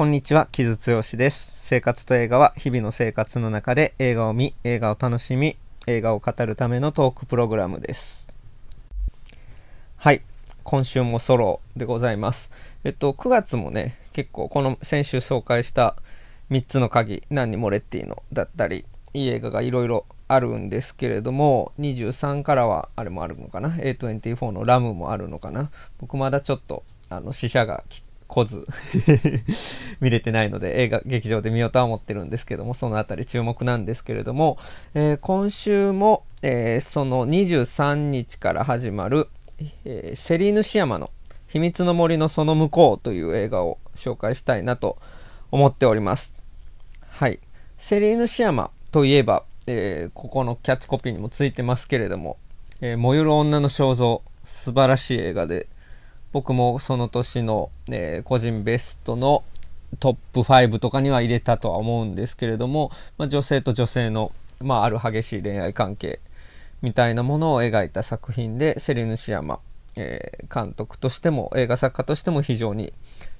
[0.00, 1.56] こんにちは、木津剛です。
[1.58, 8.26] 生活と映画は日々の生活の中で映画を見、映画を楽しみ、映画を語るためのトークプログラムです。
[9.98, 10.22] はい、
[10.64, 12.50] 今週もソロでございます。
[12.82, 15.96] えっと、9月もね、結構この先週紹介した
[16.50, 25.70] 3つの鍵、何にもレッティのだったり、いい映画がいろいろあるんですけれども、23からはあれもあるのかな ?A24 のラムもあるのかな？
[25.98, 27.84] 僕まだちょっと、あの、死者が
[28.30, 28.66] 来ず
[30.00, 34.56] 見れてないので映画劇場で見ようとは思ってるんですけどもそのあたり注目なんですけれども、
[34.94, 39.28] えー、今週も、えー、その23日から始まる、
[39.84, 41.10] えー、セリーヌ・シアマの
[41.48, 44.98] 秘密の森のその向こうという映画を紹介したいなと
[45.50, 46.34] 思っております。
[47.08, 47.40] はい。
[47.76, 52.38] セリーヌ・シアマといえば、えー、ここのキャッチコピーにもついてますけれども、
[52.80, 55.66] えー、燃ゆる女の肖像、素晴らしい映画で、
[56.32, 59.42] 僕もその年の、えー、個人ベストの
[59.98, 66.20] トップ5とかには入れたとは思うんですけれども、まあ、女性と女性の、まあ、ある激しい恋愛関係
[66.82, 69.60] みたいなものを描いた作品で、セリヌシヤマ、
[69.96, 72.92] えー、監督としても映画作家としても非常に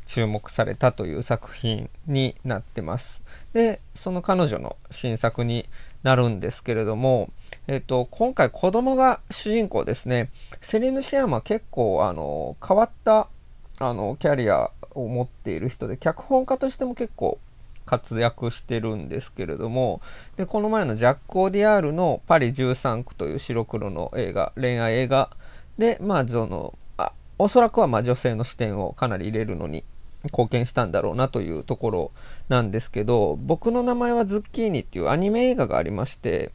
[0.07, 3.23] 注目されたという作品になってます。
[3.53, 5.69] で、その彼女の新作に
[6.03, 7.31] なるんですけれども、
[7.67, 10.31] えっと、今回子供が主人公ですね。
[10.61, 13.29] セリヌ・シアマ結構あの変わった
[13.79, 17.39] あのキャリアを持っている人で、脚本家としても結構
[17.87, 20.01] 活躍してるんですけれども、
[20.37, 25.31] で、この前のジャック・オディアールのパリ13区という白黒の映画、恋愛映画
[25.79, 29.85] で、まあ、その、あおそらくはま女性の視点をかなり入れるのに
[30.25, 32.11] 貢献したんだろうなというところ
[32.49, 36.53] なんですけど、僕の名前はズッキーニっていうアニメ映画がありまして、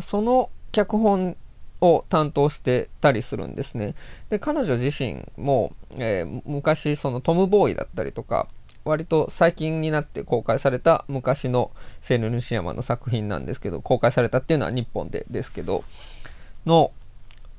[0.00, 1.36] その脚本
[1.80, 3.94] を担当してたりするんですね。
[4.30, 8.48] で、彼女自身も、えー、昔そのトム・ボーイだったりとか、
[8.84, 15.84] 割と最近になって公開された昔のセーヌ・ヌシヤマの作品なんですけど、公開されたっていうのは日本でですけど、
[16.66, 16.92] の、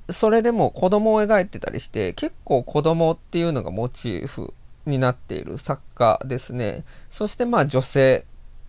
[0.09, 4.53] それでも子供を描いてたりして、結構子供っていうのがモチーフ
[4.89, 6.83] になっている作家ですね。
[7.09, 8.25] そしてまあ女性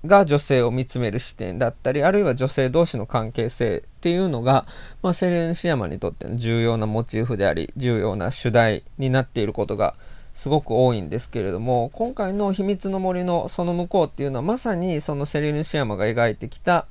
[0.06, 4.66] が女性を見つめる視点だったり、あるいは女性同士の関係性っていうのが、
[5.02, 9.94] まあ、セレンシアマにとっての重要なモチーフであり、重要な主題になっていることが
[10.32, 16.86] すごく多いんですけれども、今回の秘密の森のその向こうっていうのはまさにそのセレンシアマが描いてきた、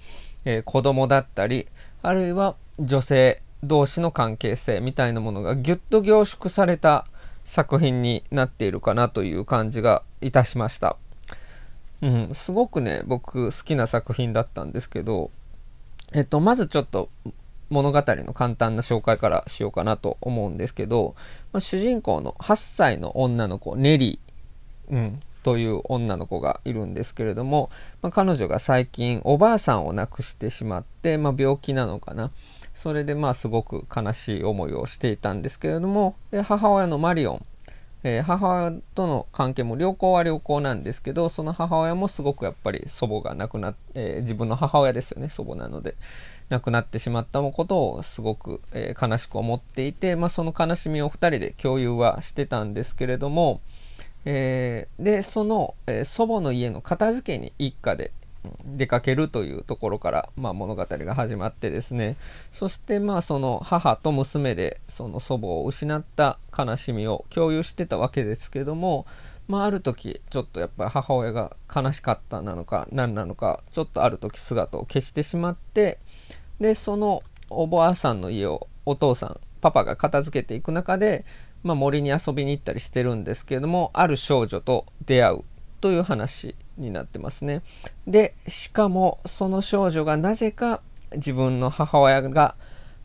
[0.45, 1.67] えー、子供だったり、
[2.03, 7.07] あるいは女性同士の関係性みたいなものがぎゅっと凝縮された
[7.43, 10.97] 作品になっているかなという感じがいたしました。
[12.01, 15.31] うん、すごくね、僕好きな作品だったんですけど、
[16.13, 17.09] えっと、まずちょっと
[17.69, 21.15] 物語の簡単な紹介からしようかなと思うんですけど、
[21.51, 27.69] ま、主人公の8歳の女の子、ネリー、うん、という女の子がいるんですけれども、
[28.01, 32.31] まあ、彼女が最近おばあさんを亡くしてしまって、まあ、病気なのかな。
[32.79, 37.45] それでまあすごく悲しい思いをしていたんですけれども、で母親のマリオン、
[38.05, 45.95] えー、母親との関係も良好は良好なんですけど、その母親もすごくやっぱり祖母が亡くなっ、えー、自分の母親ですよね、祖母なので、
[46.47, 53.59] 亡くなってしまったことをすごく、えー、悲しく思っていて、まあ、その悲しみを2人で共有はしてたんですけれども、
[54.23, 58.13] えで、その、え祖母の家の片付けに一家で
[58.65, 62.15] 出かけるというところから、まあ、物語が始まってですね。
[62.51, 69.05] そしてまあその母と娘でその祖母を失った悲しみを共有してたわけですけども、
[69.47, 75.97] まあ、ある時ちょっとやっぱり母親が悲しかったなのか何なのかちょっとある時姿を消してしまって
[76.59, 81.25] でそのおばあさんの家をお父さんパパが片付けていく中で、
[81.63, 85.43] まあ、森に遊びに行ったりしてるんですけれどもある少女と出会う
[85.81, 87.61] という話になってますね。
[88.07, 90.81] で、しかもその少女がなぜか
[91.15, 92.55] 自分の母親が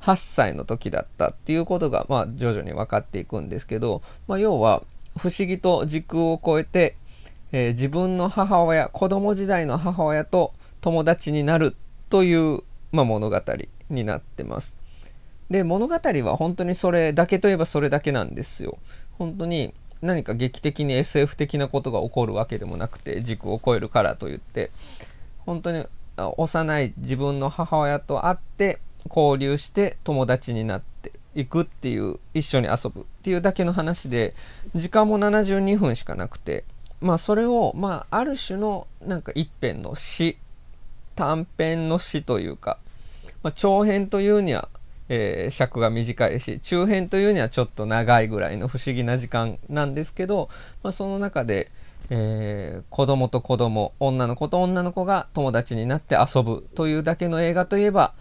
[0.00, 4.82] 8歳の時だったっていうことが、まあ、徐々に分かっていくんですけど、まあ、要は
[5.18, 6.96] 不思議と時空を超えて、
[7.52, 11.74] えー、自分の母親子供時代の母親と友達になる
[12.10, 12.60] という、
[12.92, 13.40] まあ、物語
[13.90, 14.76] になってます。
[15.50, 18.78] で物語は本当にそれだけといえばそれだけなんですよ。
[19.18, 24.70] 本当に何か劇的に SF 的なことが起こるわけでもなくて軸を超えるからといって
[25.46, 25.86] 本当に
[26.16, 34.34] 幼い自分の母親と会って交流して友達になっていくっていう一緒に遊ぶっていうだけの話で
[34.74, 36.64] 時間も72分しかなくて
[37.00, 40.38] まあそれをまあある種のなんか一編の詩
[41.16, 42.78] 短編の詩というか、
[43.42, 44.68] まあ、長編というには
[45.08, 50.48] えー、尺が短いし中編というにはちょっと長いぐらいの不思議な時間なんですけど、
[50.82, 51.70] まあ、その中で、
[52.10, 58.14] えー、子供と子供、女の子と女の子が友達になって遊ぶというだけの映画といえば、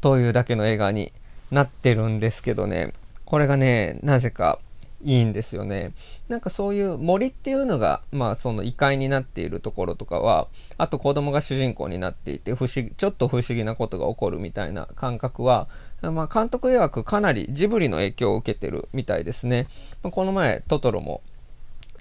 [0.00, 1.12] というだけの映画に
[1.50, 2.92] なってるんですけどね、
[3.24, 4.58] これがね、なぜか
[5.06, 5.92] いいんですよね。
[6.28, 10.48] なんかそういう森っていうのが、まあその異界になっているところとかは、
[10.78, 15.68] あと子供が主人公になっていて、不思議、ちょっと不思議なことが起こるみたいな感覚は、
[16.02, 19.68] まあ監督曰くかなりジブリの影響を受けてるみたいですね。
[20.02, 21.22] まこの前、トトロも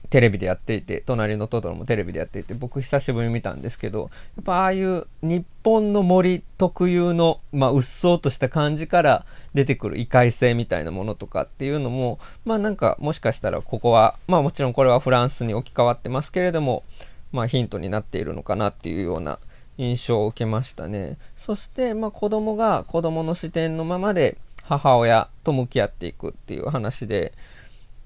[0.10, 16.84] テレビでやっていて、隣のトトロもテレビでやっていて、僕久しぶりに見たんですけど、やっぱああいう日本の森特有の、まあ、うっそうとした感じから出てくる異界性みたいなものとかっていうのも、まあなんかもしかしたらここは、まあもちろんこれはフランスに置き換わってますけれども、
[17.32, 19.40] まあヒントになっているのかなっていうような
[19.78, 21.18] 印象を受けましたね。
[21.36, 27.34] そして、まあ子供が子供の視点のままで母親と向き合っていくっていう話で、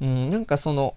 [0.01, 0.96] うん、なんかその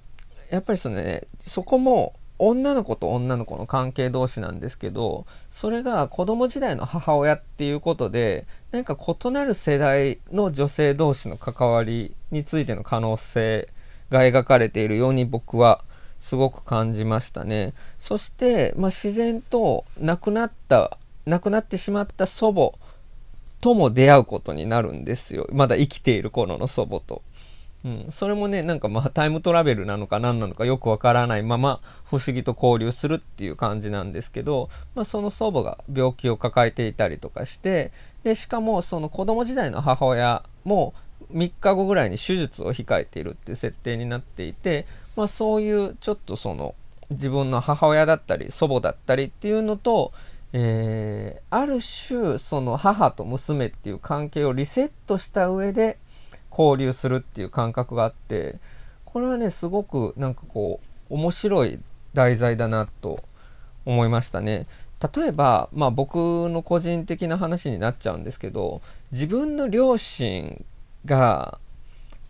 [0.53, 13.71] やっぱりそのね、そこも女の子と女の子の関係同士なんですけど、それが子供時代の母親っていうことで、何か異なる世代の女性同士の関わりについての可能性
[14.11, 15.83] が描かれているように僕は
[16.19, 17.73] すごく感じましたね。
[17.99, 22.73] そして、まあ、自然と亡くなった、亡くなってしまった祖母
[23.63, 25.47] とも出会うことになるんですよ。
[25.51, 27.23] まだ生きている頃の祖母と。
[27.85, 37.91] うん、それもね、なんかまあタイムトラベルなのか何なのかよくわからないまま不思議と交流するっていう感じなんですけど、まあ、その祖母が病気を抱えていたりとかして、
[38.23, 40.95] で、しかもその子供時代の母親も
[41.33, 44.87] 3日後ぐらいに手術を控えているっていう設定になっていて、
[45.17, 46.75] まあ、そういうちょっとその
[47.11, 50.13] 自分の母親だったり祖母だったりっていうのと、
[50.53, 55.99] えー、ある種その母と娘っていう関係をリセットした上で
[56.57, 58.57] 交流するっていう感覚があって、
[59.05, 61.81] これはね、すごくなんかこう、面白い
[62.15, 63.23] 題材だなと
[63.85, 64.67] 思いましたね。
[65.15, 66.17] 例えば、まあ僕
[66.49, 70.65] の個人的な話になっちゃうんですけど、自分の両親
[71.05, 71.59] が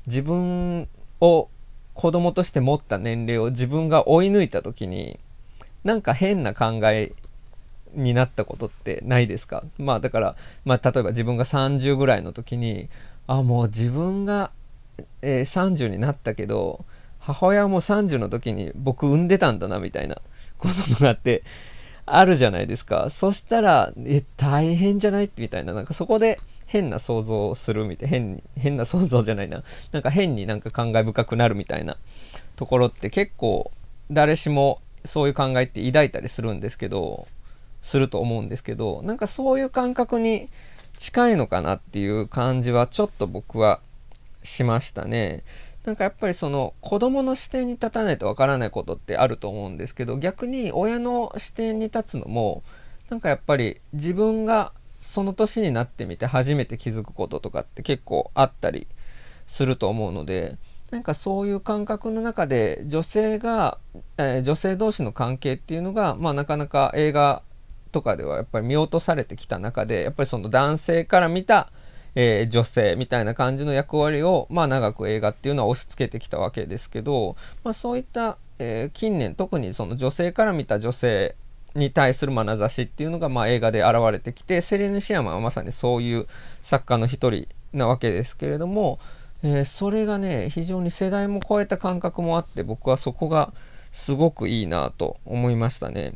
[0.07, 0.89] 自分
[1.21, 1.49] を
[1.95, 5.19] 子供として持った年齢を自分が追い抜いた時に、
[5.85, 7.13] なんか変な考え
[7.95, 9.65] になったことってないですか？
[9.79, 12.89] まあだから、まあ例えば自分が30ぐらいの時に、
[13.27, 14.51] あ、もう自分が、
[15.23, 16.85] えー、30になったけど、
[17.19, 20.21] 母親も30の時に僕産んでたんだなみたいな
[20.59, 21.43] こととかって
[22.05, 23.11] あるじゃないですか。
[23.11, 25.31] そしたら、え、大変じゃない？
[25.37, 29.63] みたいな、なんかそこで変な想像をするみたいな、変変な想像じゃないな。
[29.93, 31.97] なんか変になんか感慨深くなるみたいな
[32.57, 33.71] ところって結構
[34.11, 37.29] 誰しもそういう考えって抱いたりするんですけど、
[37.83, 40.49] すると思うんですけど、なんかそういう感覚に
[41.03, 43.81] 近いのかなっていう感じはちょっと僕は
[44.45, 45.43] しましたね。
[45.85, 52.63] なんかやっぱりその子供の視点に立たないとわからないことってあると思うんですけど、逆に親の視点に立つのも、
[53.11, 58.87] なんかやっぱり自分がその年になってみて初めて気づくこととかって結構あったり
[59.49, 60.57] すると思うので、
[60.93, 63.79] なんかそういう感覚の中で女性が、
[64.19, 67.43] えー、女性同士の関係っていうのが、まあなかなか映画
[67.93, 71.71] とかではやっぱり見落とされてきた中で、やっぱりその男性から見た、
[72.15, 81.37] えー、女性みたいな感じの役割を、まあ、長く映画っていうのは押し付けてきたわけですけど、まあ、そういった、えー、近年特にその女性から見た女性
[81.75, 86.27] に対する眼差しっていうのが、まあ、映画で現れてきてセレヌ・シアマはまさにそういう
[86.61, 88.99] 作家の一人なわけですけれども、
[89.43, 93.53] えー、それがね非常に世代も超えた感覚もあって僕はそこが
[93.91, 96.13] すごくいいなと思いましたね。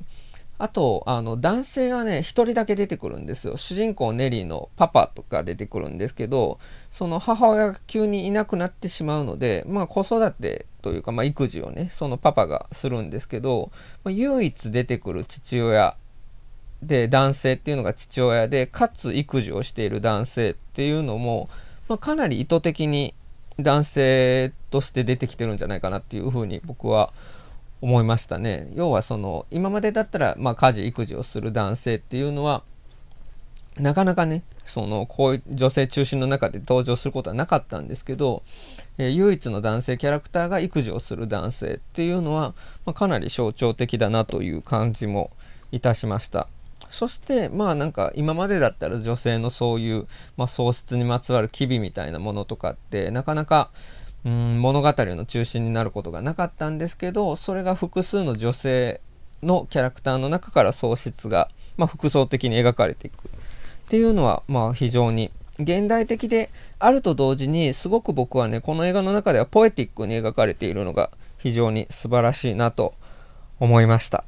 [0.58, 3.56] あと、あの、男性はね、一人だけ出てくるんですよ。
[3.58, 6.58] 主人公ネリーのパパとか出てくるんですけど、
[6.88, 13.70] その母親が急にいなくなってしまうので、まあ子育てというか、まあ育児をね、そのパパがするんですけど、
[14.02, 15.96] まあ、唯一出てくる父親
[16.82, 21.50] で、男性っていうのが父親で、かつ育児をしている男性っていうのも、
[21.88, 23.14] まあ、かなり意図的に
[23.60, 27.12] 男性として出てきてるんじゃないかなっていうふうに僕は思
[27.80, 28.70] 思いましたね。
[28.74, 32.62] 要はその、今までだったら、まあ、家事、育児をする男性っていうのは、
[33.78, 38.42] なかなかね、その、こういう女性中心の中で登場することはなかったんですけど、
[38.96, 42.54] えー、唯一の男性キャラクターが育児をする男性っていうのは、
[42.86, 45.30] まあ、かなり象徴的だなという感じも
[45.72, 46.48] いたしました。
[46.90, 50.06] そして、まあなんか今までだったら女性のそういう、
[50.36, 53.70] まあ、喪失にまつわる機微みたいなものとかってなかなか
[54.26, 59.00] うん物語の中心になることがなかったんですけどそれが複数の女性
[59.40, 63.30] のキャラクターの中から喪失が、まあ、複層的に描かれていくっ
[63.88, 65.30] ていうのは、まあ、非常に
[65.60, 72.94] 現代的であると同時にすごく僕はねこの映画の中ではポエティックに描かれているのが非常に素晴らしいなと
[73.60, 74.24] 思いました。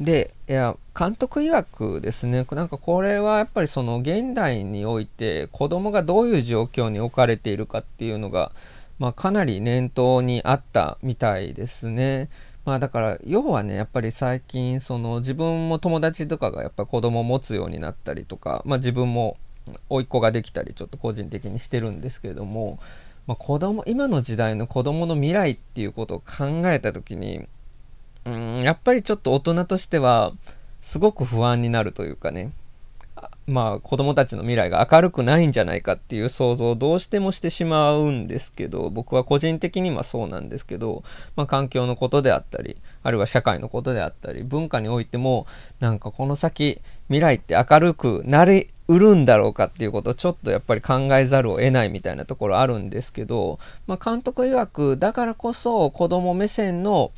[0.00, 8.52] で、いや、監督曰くですね、なんかこれはやっぱりその現代において子供がどういう状況に置かれているかっていうのが、
[8.98, 12.28] まあ、かなり念頭にあったみたいですね。
[12.64, 19.38] まあだから要はねやっぱり最近その自分も友達とかがやっぱ子供を持つようになったりとか、まあ、自分も
[19.88, 22.78] 甥っ子ができたりちょっと個人的にしてるんですけれども、
[23.26, 27.46] まあ、子供今の時代の子供の未来っていうことを考えた時に
[28.28, 30.32] うんやっぱりちょっと大人としては
[30.80, 32.52] すごく不安になるというかね。
[33.48, 41.02] まあ子供たちの未来が明るくないんじゃないかっていう想像をどうしてもしてしまうんですけど僕は個人的にはそうなんですけど、
[41.34, 45.46] まあ、環境のことであったりあるいは社会のことであったり文化においても
[45.80, 57.12] なんかこの先未来って明るくなりうるんだろうかっていうことをちょっとやっぱり考えざるを得ないみたいなところあるんですけど、まあ、監督曰くだからこそ子供目線の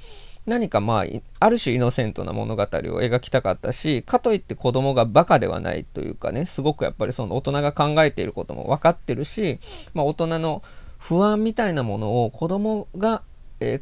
[0.47, 1.05] 何かまあ、
[1.39, 9.59] ある種イノセントな物語を描きたかったし、かといって子供がバカではないというかね、すごくやっぱりその大人が考えていることも分かってるし、
[9.93, 10.63] まあ、大人の
[10.99, 13.23] 不安みたいなものを子供が、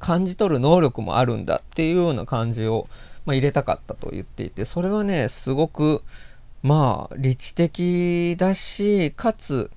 [0.00, 2.88] 感じ取る能力もあるんだっていうような感じを、
[3.24, 6.02] まあ、入れたかったと言っていて、それはね、すごく、
[6.64, 9.70] まあ、理知的だし、かつ、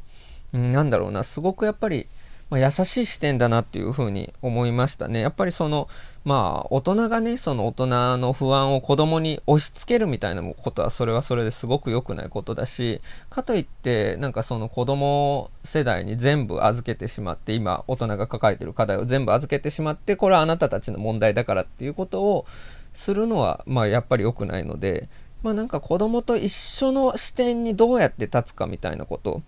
[0.53, 2.07] なんだろうな、すごくやっぱり、
[2.51, 5.22] まあ、優しい視点だなっていうふうに思いましたね。
[5.22, 5.88] やっぱりその、
[6.25, 22.46] まあ、大人がね、その大人の不安を子供に押し付けるみたいなことは、それはそれですごく良くないことだし、かといって、なんかその子供世代に全部預けてしまって、今、大人が抱えてる課題を全部預けてしまって、これはあなたたちの問題だからっていうことを
[22.93, 25.08] するのは、まあ、やっぱり良くないので、
[25.41, 29.41] まあ、なんか子供と一緒の視点にどうやって立つかみたいなこと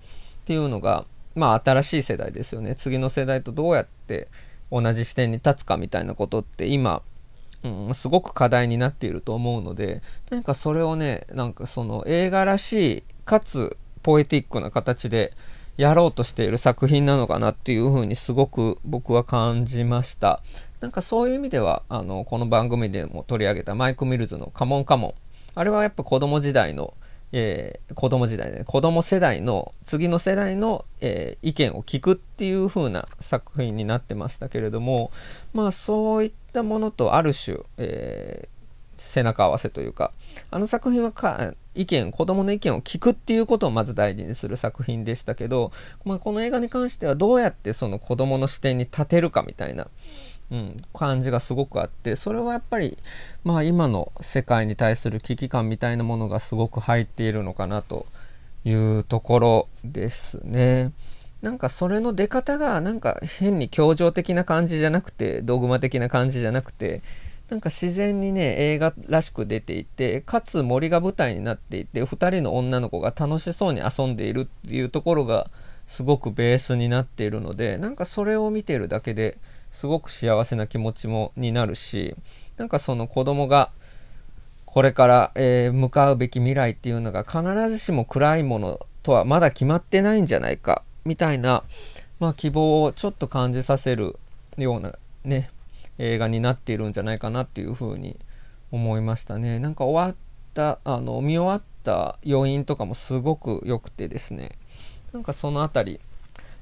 [0.43, 1.03] っていうのが、
[1.35, 2.75] まあ新しい世代ですよね。
[2.75, 4.27] 次の世代とどうやって
[4.71, 7.01] 同じ視点に立つかみたいなことって今、
[7.63, 15.33] うん、すごく課題になっていると思うので、なんかそれをね、なんかその映画らしい、かつポエティックな形で
[15.77, 20.41] やろうとしている作品なのかなっていうふうにすごく僕は感じました。
[20.81, 25.13] なんかそういう意味では、あの、この番組でも取り上げたマイク・ミルズのカモンカモン。
[25.55, 26.93] あれはやっぱ子供時代の
[27.35, 35.11] えー、子供時代ね、子供世代の、次の世代の、えー、意見を聞くっていう風な作品になってましたけれども、
[35.51, 38.53] まあそういったものとある種、えー、
[38.99, 40.13] 背中合わせというか、
[40.51, 45.71] あの作品はか意見、子供の意見を聞くっていうことをまず大事にする作品でしたけど、
[46.05, 49.87] まあ、この映画に関してはどうやってその子供の視点に立てるかみたいな、
[50.51, 52.97] うん、感じがすごくあってそれはやっぱり、
[53.43, 58.05] まあ、今の世界に対する危機感みたいなものがすごく入っているのかなと
[58.65, 60.91] いうところですね。
[61.41, 67.01] なんかそれの出方がなんか変に協情的な感じじゃなくてドグマ的な感じじゃなくて
[67.50, 75.47] なんか自然にね映画らしく出ていてかつ森が舞台になっていて2人の女の子が楽しそうに遊んでいるっていうところが
[75.85, 79.38] すごくベースになっているのでなんかそれを見ているだけで
[79.73, 82.15] すごく幸せな気持ちもになるし
[82.57, 83.71] なんかその子供が
[84.65, 91.63] これから、えー、向かうべき未来っていうのが必ずしも暗いものとはまだ決まってないんじゃないかみたいな、
[92.19, 94.17] まあ、希望をちょっと感じさせる
[94.57, 94.93] ような
[95.25, 95.49] ね
[95.97, 98.17] 映画になっているんじゃないかなっていうふうに
[98.71, 99.59] 思いましたね。
[99.59, 100.15] なんか終わっ
[100.53, 104.51] たあの見終わった余韻とかもすごく良くてですね。
[105.13, 105.99] なんかそのあたり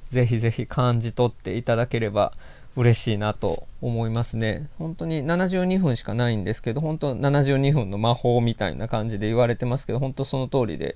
[0.09, 2.33] ぜひぜひ感じ取っていただければ
[2.75, 4.69] 嬉しいなと思いますね。
[4.79, 10.95] 本当に72分しかないんですけど、本当72分の魔法みたいな感じで言われてますけど、本当その通りで、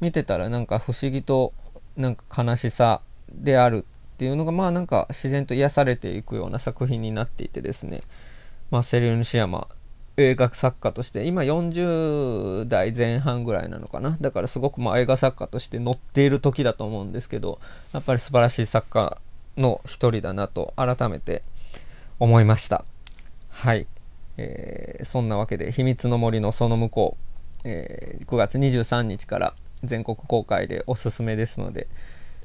[0.00, 1.52] 見てたらなんか不思議と
[1.96, 3.00] なんか悲しさ
[3.32, 8.02] であるっていうのが、まあなんか自然と癒されていくような作品になっていてですね、
[8.70, 9.68] まあセリウヌシアマ
[10.16, 14.18] 映画作家として、今40代前半ぐらいなのかな。
[14.20, 17.60] だからすごくまあ映画作家として乗っている時だと思うんですけど、
[17.92, 19.18] やっぱり素晴らしい作家
[19.56, 21.42] の一人だなと改めて
[22.18, 22.84] 思いました。
[23.48, 23.86] はい。
[24.36, 27.16] えー、そんなわけで、秘密の森のその向こ
[27.64, 31.86] う、えー、9月23日から全国公開でおすすめですので、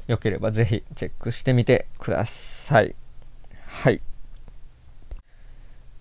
[0.07, 2.95] よければぜひチェックしてみてください。
[3.65, 4.01] はい。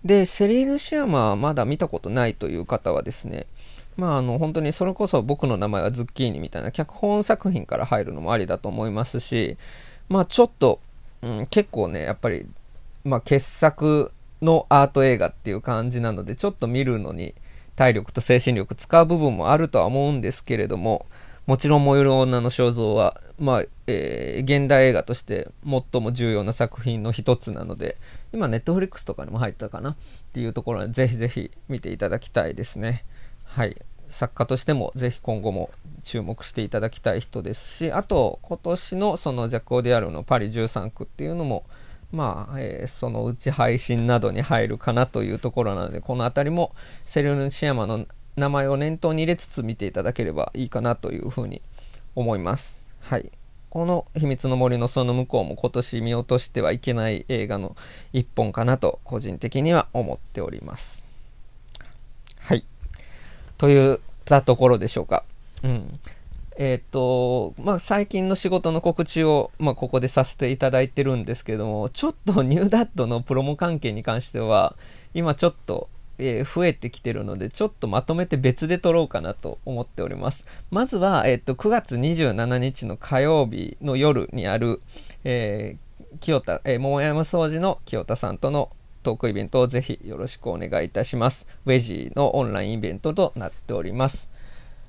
[0.03, 3.47] で、セリーヌ・シアマはまだ見たことないという方はですね、
[3.97, 9.57] まあ、あの本当にそれこそ僕の名前はズッキーニみたいな脚本作品から入るのもありだと思いますし、
[10.07, 10.79] まあ、ちょっと
[11.21, 12.47] うん、結構ね、やっぱり、
[13.03, 14.11] まあ、傑作
[14.41, 17.33] のアート映画っていう感じなので、ちょっと見るのに
[17.75, 21.05] 体力と精神力使う部分もあるとは思うんですけれども、
[21.45, 27.97] もちろん燃える女の肖像は、まあ、えー、現代映画として最も重要な作品の一つなので、
[28.33, 29.95] 今、ネットフリックスとかにも入ったかなっ
[30.33, 33.03] ていうところで、ぜひぜひ見ていただきたいですね。
[33.45, 33.81] はい。
[34.09, 35.69] 作家としてもぜひ今後も
[36.03, 41.63] 注目していただきたい人ですし、あと今年のそのジャック・オディアルのパリ13区っていうのも、
[42.11, 46.73] まあ、えー、そのうち配信などに入るかなというところなので、この辺りも
[47.05, 51.61] セルヌシアマの名前を念頭に入れつつ見ていただければいいかなというふうに
[52.15, 52.89] 思います。
[52.99, 53.31] はい。
[53.69, 57.75] この秘密の森のその向こうも今年見落としてはいけない映画の
[58.13, 61.05] 一本かなと個人的には思っております。
[62.39, 62.65] はい。
[63.59, 65.23] といったところでしょうか。
[65.63, 65.99] うん。
[66.57, 74.75] えっ、と、まあ、最近の仕事の告知を、まあ、ここでさせていただいてるんですけども、ちょっとニューダットのプロモ関係に関しては、
[75.13, 80.45] 今ちょっと、えー、増えてきてるので、ちょっとまとめて別で撮ろうかなと思っております。
[80.71, 84.81] まずは、えっ、と、9月27日の火曜日の夜にある、
[85.25, 88.69] えー、清田、えー、桃山掃除の清田さんとの
[89.03, 91.47] トークイベントをぜひよろしくお願いいたします。
[91.65, 94.29] ウェジーのオンラインイベントとなっております。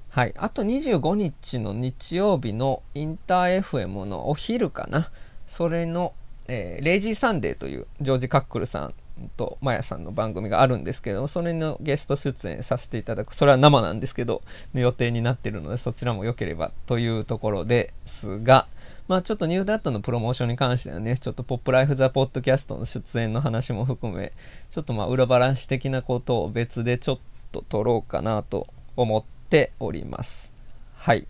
[0.08, 0.34] はい。
[0.36, 5.10] あと25日の日曜日のインター FM のお昼かな。
[5.46, 6.14] それの、
[6.48, 8.94] えー、 Lazy Sunday というジョージ・カックルさん
[9.36, 14.42] とマヤさんの番組があるんですけども、それのゲスト出演させていただく、それは生なんですけど、
[14.74, 18.66] の予定になってるので、そちらも良ければというところですが、
[19.10, 24.32] まあちょっと NewDad のプロモーションに関してはね、ちょっと POP LIFE The Podcast の出演の話も含め、
[24.70, 27.18] ちょっとまあ裏話的なことを別でちょっ
[27.50, 30.54] と録ろうかなと思っております。
[30.94, 31.26] はい。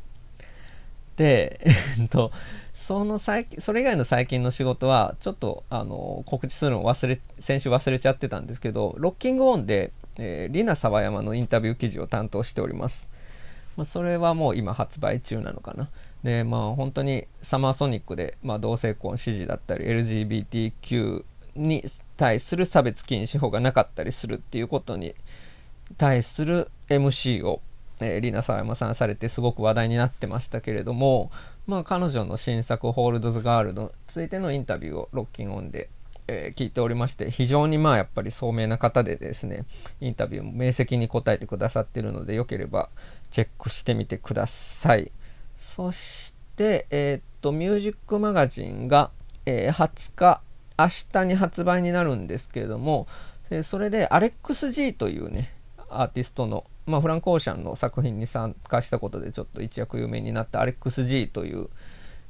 [1.17, 1.59] で、
[1.99, 2.33] えっと、
[2.75, 13.09] その最近、それ以外の最近の仕事は、ちょっと、あの、告知するの忘れ、先週忘れちゃってたんですけど、ロッキングオンで、えー、リナ沢山のインタビュー記事を担当しております。
[13.79, 15.89] まあ、それはもう今発売中なのかな。
[16.23, 21.25] で、まあ本当にサマーソニックで、まあ、同性婚支持だったり、LGBTQ
[21.57, 21.85] に
[22.17, 25.15] 対する差別禁止法がなかったりするっていうことに
[25.97, 27.61] 対する MC を
[28.01, 31.31] えー、リナ・サワヤマさんされてすごく話題になってましたけれども、
[31.67, 35.91] まあ、彼女の新作「ホールドズ・ガールド」についてのインタビューをロッキンオンで、
[36.27, 39.65] え、聞いておりまして非常にまあやっぱり聡明な方でですね
[40.01, 42.89] インタビューも明晰に答えてくださっているのでよければ
[43.31, 45.13] チェックしてみてください。
[45.61, 49.11] そしてえー、っとミュージックマガジンが、
[49.45, 50.41] えー、20日
[50.79, 53.07] 明日に発売になるんですけれども、
[53.51, 55.53] えそれでアレックス G というね
[55.91, 61.69] アーティストのまあ、フランク・オーシャンの作品に参加したことでちょっと一躍有名になったアレックス・ジーという、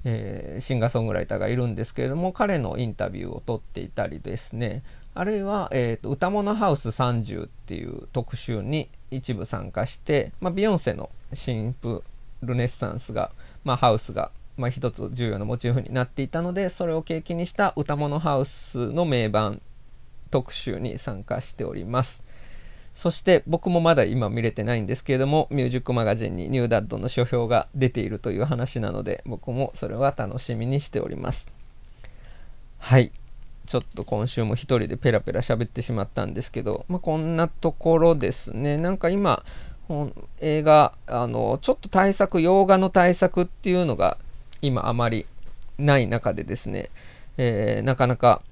[0.05, 4.83] えー、シンガーソングライターがいるんですけれども彼のインタビューを取っていたりですね。
[5.14, 12.05] あるいは、えーと、歌物ハウス30っていう特集に一部参加して、まあ、ビヨンセの新婦
[12.42, 13.31] ルネッサンスが、
[13.64, 19.61] まあ、ハウスが、まあ、一つ重要なモチーフになっていたのでそれを契機にした歌物ハウスの名盤
[20.31, 22.24] 特集に参加しております。
[22.92, 31.48] そして僕もまだ今見れてないんですけれども、ミュージックマガジンにニューダッドの書評が出ているという話なので、僕もそれは楽しみにしております。
[32.79, 33.12] はい。
[33.66, 38.76] ちょっと今週も一人でペラペラ喋ってしまったんですけど、まあ、こんなところですね。
[38.76, 39.44] なんか今、
[40.40, 44.18] 映画、あの、ちょっと対策、洋画の対策っていうのが
[44.62, 45.26] 今あまり
[45.79, 46.90] ない中でですね、
[47.38, 48.42] えー、なかなか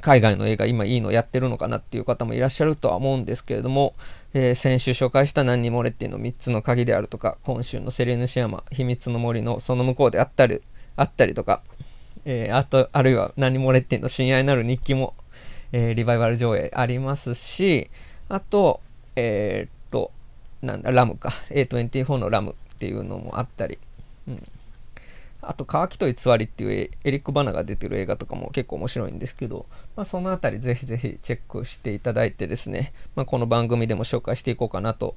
[0.00, 3.94] 海外の映画今いいのやってるのかなっていう方もいらっしゃるとは思うんですけれども、
[4.34, 10.60] えー、先週紹介した何にもれっていうの3つの鍵であるとか、今週のセレヌシアマ、秘密の森のその向こうであったり、
[10.96, 11.62] あったりとか、
[12.24, 15.14] えー、あと、あるいは何にもれっていうの親愛なる日記も、
[15.72, 17.90] え、リバイバル上映ありますし、
[18.28, 18.80] あと、
[19.16, 19.81] え、っと、
[20.62, 23.78] なんだ、ラムか、A24 のラムっていうのもあったり、
[24.28, 24.42] うん
[25.44, 35.16] あと、乾きと偽りっていうエリック・バナが出てる映画とかも結構面白いんですけど、まあ、そのあたりぜひぜひチェックしていただいてですね、まあ、この番組でも紹介していこうかなと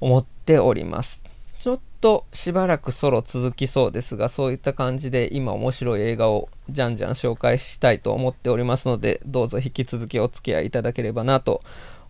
[0.00, 1.22] 思っております。
[1.60, 11.60] ちょっとしばらくソロ続きそうですが、そういった感じで今面白い映画をじゃんじゃん紹介したいと思っておりますので、どうぞ引き続きお付き合いいただければなと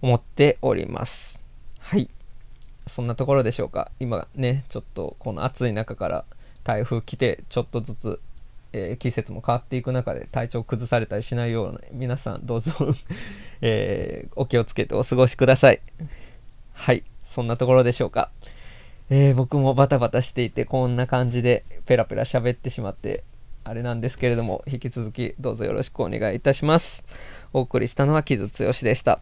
[0.01, 1.46] 思っております。
[2.87, 3.90] そんなところでしょうか。
[4.01, 6.25] 今ね、ちょっとこの暑い中から
[6.64, 8.20] 台風来てちょっとずつ、
[8.72, 12.72] えー、季節も変わっていく中で体調崩されたりしないような皆さんどうぞ
[13.62, 15.81] えー、お気をつけてお過ごしください。
[16.72, 18.31] はい、そんなところでしょうか。
[19.11, 23.22] えー、僕もバタバタしていてこんな感じでペラペラ喋ってしまって
[23.62, 27.05] あれなんですけれども引き続きどうぞよろしくお願いいたします。
[27.53, 29.20] お送りしたのは木津剛でした。